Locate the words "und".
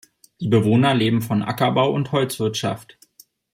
1.93-2.11